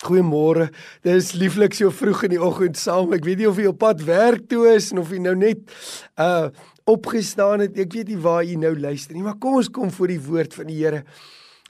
[0.00, 0.70] Goeiemôre.
[1.04, 3.12] Dit is lieflik so vroeg in die oggend saam.
[3.12, 5.60] Ek weet nie of jy op pad werk toe is of jy nou net
[6.20, 6.48] uh
[6.90, 7.76] opgestaan het.
[7.78, 10.56] Ek weet nie waar jy nou luister nie, maar kom ons kom voor die woord
[10.56, 11.04] van die Here.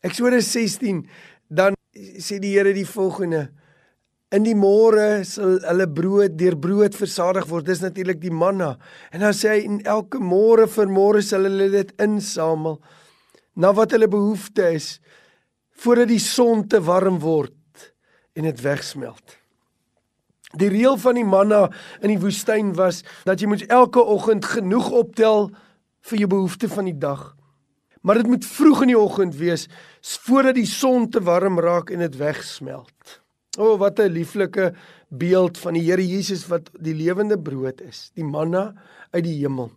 [0.07, 1.03] Eksodus 16
[1.51, 1.77] dan
[2.23, 3.49] sê die Here die volgende:
[4.33, 7.67] In die môre sal hulle brood deur brood versadig word.
[7.67, 8.77] Dis natuurlik die manna.
[9.11, 12.79] En dan sê hy en elke môre vir môre sal hulle dit insamel
[13.59, 15.01] na wat hulle behoefte is
[15.83, 17.60] voordat die son te warm word
[18.33, 19.37] en dit wegsmelt.
[20.59, 21.69] Die reël van die manna
[22.01, 25.51] in die woestyn was dat jy moet elke oggend genoeg optel
[26.11, 27.37] vir jou behoefte van die dag.
[28.03, 29.69] Maar dit moet vroeg in die oggend wees
[30.25, 33.21] voordat die son te warm raak en dit wegsmelt.
[33.59, 34.73] O, oh, wat 'n lieflike
[35.09, 38.75] beeld van die Here Jesus wat die lewende brood is, die manna
[39.11, 39.71] uit die hemel.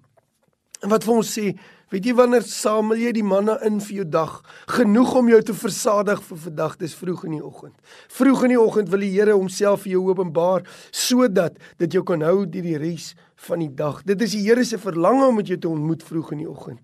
[0.82, 1.54] En wat vir ons sê,
[1.94, 4.40] Weet jy wanneer samel jy die manna in vir jou dag?
[4.74, 7.76] Genoeg om jou te versadig vir vandag, dis vroeg in die oggend.
[8.10, 12.26] Vroeg in die oggend wil die Here homself vir jou openbaar sodat dit jou kan
[12.26, 13.12] hou deur die res
[13.46, 14.02] van die dag.
[14.10, 16.82] Dit is die Here se verlange om met jou te ontmoet vroeg in die oggend.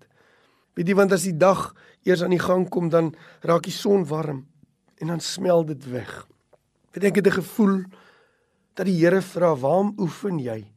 [0.78, 1.66] Weet jy want as die dag
[2.06, 3.10] eers aan die gang kom dan
[3.42, 4.44] raak die son warm
[5.02, 6.22] en dan smelt dit weg.
[6.94, 7.82] Ek het 'n gevoel
[8.78, 10.70] dat die Here vra, "Waarom oefen jy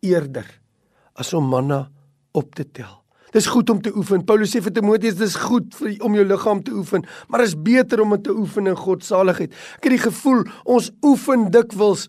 [0.00, 0.46] eerder
[1.16, 1.90] as om manna
[2.30, 3.01] op te tel?"
[3.32, 4.24] Dis goed om te oefen.
[4.28, 8.02] Paulus sê vir Timoteus dis goed vir om jou liggaam te oefen, maar is beter
[8.04, 9.54] om dit te oefen in God se saligheid.
[9.78, 12.08] Ek het die gevoel ons oefen dikwels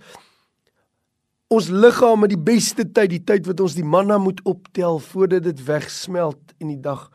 [1.54, 5.46] ons liggaam met die beste tyd, die tyd wat ons die manna moet optel voordat
[5.46, 7.06] dit wegsmelt in die dag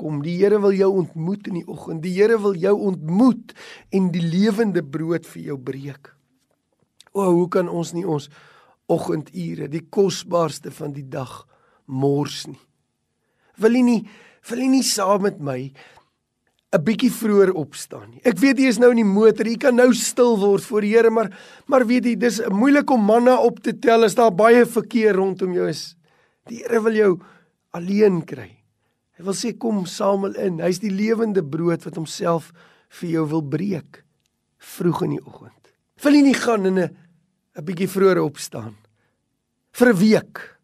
[0.00, 0.20] kom.
[0.24, 2.02] Die Here wil jou ontmoet in die oggend.
[2.04, 3.54] Die Here wil jou ontmoet
[3.94, 6.12] en die lewende brood vir jou breek.
[7.14, 8.28] O, hoe kan ons nie ons
[8.92, 11.44] oggendure, die kosbaarste van die dag
[11.86, 12.65] mors nie?
[13.58, 14.00] Wil jy nie
[14.50, 15.72] wil jy nie saam met my
[16.76, 18.20] 'n bietjie vroeër opstaan nie.
[18.24, 20.92] Ek weet jy is nou in die motor, jy kan nou stil word voor die
[20.92, 21.30] Here, maar
[21.66, 25.52] maar weet jy, dis moeilik om manna op te tel as daar baie verkeer rondom
[25.52, 25.96] jou is.
[26.48, 27.12] Die Here wil jou
[27.72, 28.50] alleen kry.
[29.16, 30.60] Hy wil sê kom samel in.
[30.60, 32.52] Hy's die lewende brood wat homself
[33.00, 34.02] vir jou wil breek
[34.58, 35.72] vroeg in die oggend.
[36.04, 36.96] Wil jy nie gaan in 'n
[37.56, 38.74] 'n bietjie vroeër opstaan
[39.72, 40.58] vir 'n week?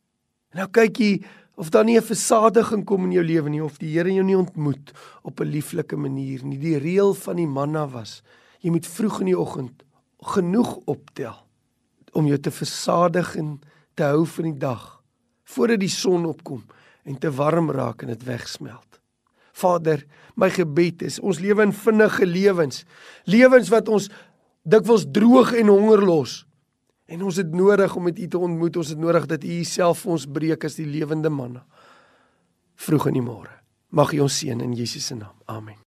[0.54, 1.24] Nou kyk jy
[1.54, 4.36] of daar nie 'n versadiging kom in jou lewe nie of die Here jou nie
[4.36, 4.92] ontmoet
[5.22, 6.58] op 'n lieflike manier nie.
[6.58, 8.22] Die reël van die manna was
[8.60, 9.82] jy moet vroeg in die oggend
[10.22, 11.46] genoeg optel
[12.12, 13.60] om jou te versadig en
[13.94, 15.02] te hou vir die dag
[15.44, 16.62] voordat die son opkom
[17.04, 19.00] en te warm raak en dit wegsmelt.
[19.52, 20.04] Vader,
[20.34, 22.84] my gebed is ons lewe in vinnige lewens,
[23.24, 24.08] lewens wat ons
[24.62, 26.46] dikwels droog en honger los.
[27.12, 28.76] En ons het nodig om met U te ontmoet.
[28.80, 31.64] Ons het nodig dat U self vir ons breek as die lewende manna.
[32.80, 33.52] Vroeg in die môre.
[33.92, 35.36] Mag U ons seën in Jesus se naam.
[35.44, 35.81] Amen.